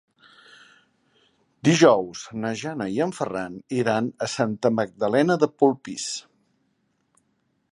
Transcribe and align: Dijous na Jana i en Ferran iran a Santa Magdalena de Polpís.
Dijous 1.67 2.23
na 2.45 2.51
Jana 2.61 2.87
i 2.95 2.97
en 3.05 3.13
Ferran 3.17 3.59
iran 3.83 4.09
a 4.27 4.31
Santa 4.37 4.73
Magdalena 4.79 5.37
de 5.45 5.51
Polpís. 5.63 6.07